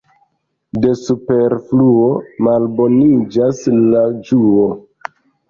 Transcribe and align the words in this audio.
De 0.85 0.93
superfluo 1.01 2.07
malboniĝas 2.47 3.61
la 3.93 4.03
ĝuo. 4.33 4.67